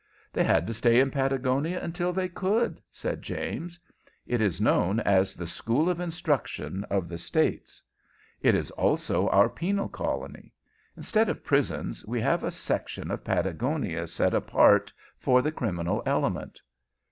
[0.33, 3.79] "They had to stay in Patagonia until they could," said James.
[4.25, 7.83] "It is known as the School of Instruction of the States.
[8.41, 10.53] It is also our penal colony.
[10.97, 16.59] Instead of prisons, we have a section of Patagonia set apart for the criminal element."